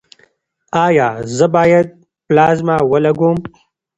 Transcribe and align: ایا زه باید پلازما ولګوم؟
ایا 0.85 1.07
زه 1.37 1.45
باید 1.55 1.87
پلازما 2.27 2.77
ولګوم؟ 2.91 3.37